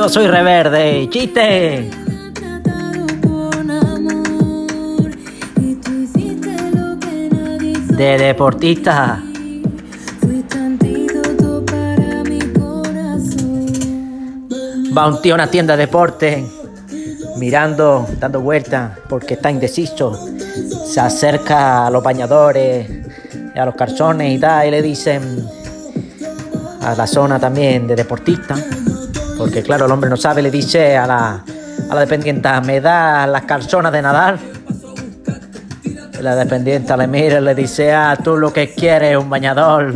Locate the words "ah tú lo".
37.90-38.52